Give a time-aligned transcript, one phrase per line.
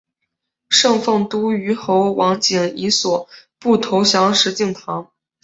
[0.71, 5.11] 奉圣都虞候王景以所部投降石敬瑭。